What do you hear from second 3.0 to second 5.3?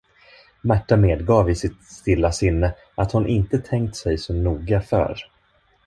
hon inte tänkt sig så noga för.